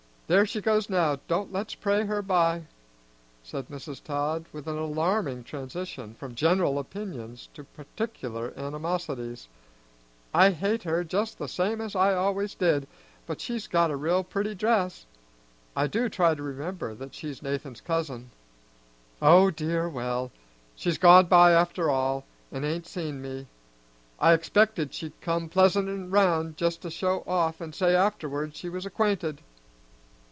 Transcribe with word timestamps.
There 0.27 0.45
she 0.45 0.61
goes 0.61 0.89
now, 0.89 1.17
do 1.27 1.45
let's 1.51 1.75
pray 1.75 2.05
her 2.05 2.21
by!" 2.21 2.63
said 3.43 3.67
Mrs. 3.67 4.01
Todd, 4.01 4.45
with 4.53 4.65
an 4.65 4.77
alarming 4.77 5.43
transition 5.43 6.13
from 6.15 6.35
general 6.35 6.79
opinions 6.79 7.49
to 7.53 7.65
particular 7.65 8.53
animosities. 8.55 9.49
"I 10.33 10.51
hate 10.51 10.83
her 10.83 11.03
just 11.03 11.37
the 11.37 11.49
same 11.49 11.81
as 11.81 11.97
I 11.97 12.13
always 12.13 12.55
did; 12.55 12.87
but 13.27 13.41
she's 13.41 13.67
got 13.67 13.91
on 13.91 13.91
a 13.91 13.97
real 13.97 14.23
pretty 14.23 14.55
dress. 14.55 15.05
I 15.75 15.87
do 15.87 16.07
try 16.07 16.33
to 16.33 16.41
remember 16.41 16.95
that 16.95 17.13
she's 17.13 17.43
Nathan's 17.43 17.81
cousin. 17.81 18.31
Oh 19.21 19.51
dear, 19.51 19.89
well; 19.89 20.31
she's 20.77 20.97
gone 20.97 21.25
by 21.25 21.51
after 21.51 21.89
all, 21.89 22.23
an' 22.53 22.63
ain't 22.63 22.87
seen 22.87 23.21
me. 23.21 23.47
I 24.17 24.31
expected 24.31 24.93
she'd 24.93 25.19
come 25.19 25.49
pleasantin' 25.49 26.09
round 26.09 26.55
just 26.55 26.81
to 26.83 26.89
show 26.89 27.25
off 27.27 27.59
an' 27.59 27.73
say 27.73 27.93
afterwards 27.93 28.55
she 28.57 28.69
was 28.69 28.85
acquainted." 28.85 29.41